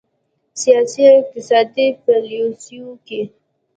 [0.61, 3.21] سیاسي او اقتصادي پالیسیو کې